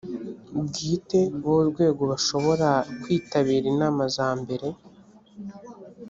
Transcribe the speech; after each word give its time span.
bwite 0.63 1.19
b 1.41 1.43
urwego 1.55 2.01
bashobora 2.11 2.69
kwitabira 3.01 3.65
inama 3.73 4.03
za 4.15 4.29
mbere 4.39 4.67